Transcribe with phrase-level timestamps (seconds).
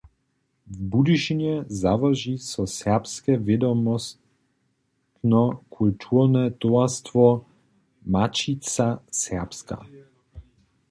[0.67, 7.25] W Budyšinje załoži so serbske wědomostno-kulturne towarstwo
[8.15, 8.87] „Maćica
[9.21, 9.77] Serbska“.